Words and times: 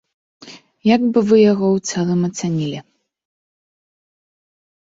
Як 0.95 1.01
бы 1.17 1.21
вы 1.31 1.37
яго 1.51 1.67
ў 1.75 1.77
цэлым 1.97 2.21
ацанілі? 2.29 2.79